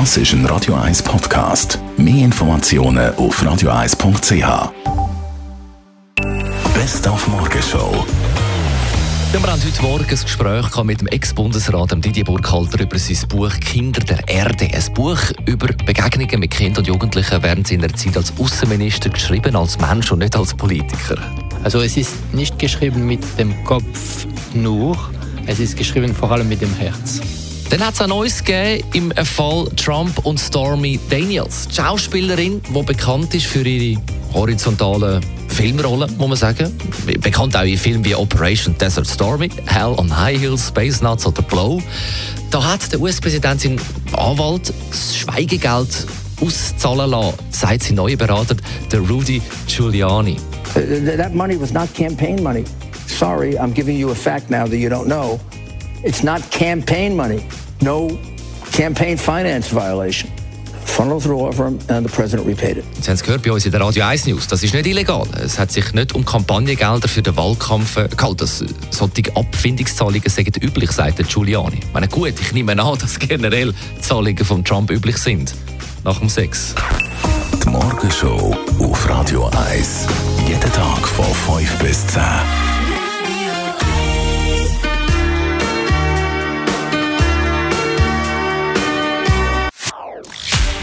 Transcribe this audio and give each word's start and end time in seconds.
Das 0.00 0.16
ist 0.16 0.32
ein 0.32 0.44
Radio 0.46 0.74
1 0.74 1.04
Podcast. 1.04 1.78
Mehr 1.96 2.24
Informationen 2.24 3.14
auf 3.14 3.40
radio1.ch. 3.40 4.72
Best 6.74 7.06
auf 7.06 7.28
Morgenshow. 7.28 8.04
Ja, 9.32 9.40
wir 9.40 9.52
haben 9.52 9.62
heute 9.64 9.82
Morgen 9.82 10.04
ein 10.04 10.08
Gespräch 10.08 10.82
mit 10.82 11.00
dem 11.00 11.06
Ex-Bundesrat 11.06 12.04
Didier 12.04 12.24
Burkhalter 12.24 12.80
über 12.80 12.98
sein 12.98 13.28
Buch 13.28 13.52
Kinder 13.60 14.00
der 14.00 14.28
Erde. 14.28 14.64
Ein 14.64 14.94
Buch 14.94 15.20
über 15.46 15.68
Begegnungen 15.68 16.40
mit 16.40 16.50
Kindern 16.50 16.78
und 16.78 16.88
Jugendlichen 16.88 17.40
während 17.40 17.68
seiner 17.68 17.94
Zeit 17.94 18.16
als 18.16 18.32
Außenminister 18.36 19.10
geschrieben, 19.10 19.54
als 19.54 19.78
Mensch 19.78 20.10
und 20.10 20.18
nicht 20.18 20.34
als 20.34 20.54
Politiker. 20.54 21.18
Also 21.62 21.80
es 21.80 21.96
ist 21.96 22.34
nicht 22.34 22.58
geschrieben 22.58 23.06
mit 23.06 23.22
dem 23.38 23.62
Kopf 23.62 24.26
nur, 24.54 24.98
es 25.46 25.60
ist 25.60 25.76
geschrieben 25.76 26.12
vor 26.12 26.32
allem 26.32 26.48
mit 26.48 26.62
dem 26.62 26.74
Herz. 26.74 27.20
Dann 27.74 27.88
hat 27.88 27.94
es 27.94 28.02
auch 28.02 28.06
Neues 28.06 28.44
gegeben 28.44 29.10
im 29.16 29.26
Fall 29.26 29.68
Trump 29.74 30.24
und 30.24 30.38
Stormy 30.38 31.00
Daniels. 31.10 31.66
Die 31.66 31.74
Schauspielerin, 31.74 32.62
die 32.62 32.82
bekannt 32.84 33.34
ist 33.34 33.46
für 33.46 33.66
ihre 33.66 34.00
horizontalen 34.32 35.20
Filmrollen, 35.48 36.16
muss 36.16 36.28
man 36.28 36.36
sagen. 36.36 36.72
Bekannt 37.20 37.56
auch 37.56 37.64
in 37.64 37.76
Filmen 37.76 38.04
wie 38.04 38.14
Operation 38.14 38.78
Desert 38.78 39.08
Stormy, 39.08 39.50
Hell 39.66 39.92
on 39.96 40.16
High 40.16 40.40
Heels, 40.40 40.68
Space 40.68 41.00
Nuts 41.00 41.26
oder 41.26 41.42
Blow. 41.42 41.82
Da 42.52 42.62
hat 42.62 42.92
der 42.92 43.00
US-Präsident 43.00 43.60
seinen 43.60 43.80
Anwalt 44.16 44.72
das 44.90 45.16
Schweigegeld 45.16 46.06
auszahlen 46.40 47.10
lassen, 47.10 47.34
sagt 47.50 47.82
sein 47.82 47.96
neuer 47.96 48.16
Berater, 48.16 48.54
der 48.92 49.00
Rudy 49.00 49.42
Giuliani. 49.66 50.36
Uh, 50.76 51.16
that 51.16 51.34
money 51.34 51.60
was 51.60 51.72
not 51.72 51.92
campaign 51.92 52.40
money. 52.40 52.62
Sorry, 53.08 53.58
I'm 53.58 53.74
giving 53.74 53.98
you 53.98 54.12
a 54.12 54.14
fact 54.14 54.48
now 54.48 54.64
that 54.64 54.76
you 54.76 54.88
don't 54.88 55.08
know. 55.08 55.40
It's 56.04 56.22
not 56.22 56.40
campaign 56.52 57.16
money. 57.16 57.42
No 57.84 58.18
campaign 58.72 59.18
finance 59.18 59.70
violation. 59.70 60.30
Funneled 60.86 61.22
through 61.22 61.36
law 61.36 61.52
firm 61.52 61.78
and 61.90 62.08
the 62.08 62.10
president 62.10 62.48
repaid 62.48 62.78
it. 62.78 62.84
Sie 62.98 63.08
haben 63.08 63.16
es 63.16 63.22
gehört 63.22 63.42
bei 63.42 63.52
uns 63.52 63.66
in 63.66 63.72
der 63.72 63.80
Radio 63.82 64.04
1 64.04 64.26
News. 64.26 64.46
Das 64.46 64.62
ist 64.62 64.72
nicht 64.72 64.86
illegal. 64.86 65.26
Es 65.44 65.58
hat 65.58 65.70
sich 65.70 65.92
nicht 65.92 66.14
um 66.14 66.24
Kampagnengelder 66.24 67.06
für 67.08 67.20
den 67.20 67.36
Wahlkampf 67.36 67.96
gehalten. 67.96 68.38
Das, 68.38 68.64
solche 68.88 69.36
Abfindungszahlungen 69.36 70.30
sind 70.30 70.56
üblich, 70.62 70.92
sagt 70.92 71.18
Giuliani. 71.28 71.80
Ich 71.80 71.92
meine, 71.92 72.08
gut, 72.08 72.32
ich 72.40 72.54
nehme 72.54 72.72
an, 72.72 72.98
dass 72.98 73.18
generell 73.18 73.74
Zahlungen 74.00 74.44
von 74.46 74.64
Trump 74.64 74.90
üblich 74.90 75.18
sind. 75.18 75.54
Nach 76.04 76.18
dem 76.18 76.30
Sex. 76.30 76.74
Die 77.62 77.68
Morgenshow 77.68 78.56
auf 78.78 79.08
Radio 79.10 79.50
1. 79.68 80.06
Jeden 80.48 80.72
Tag 80.72 81.06
von 81.06 81.58
5 81.58 81.78
bis 81.80 82.06
10. 82.06 82.22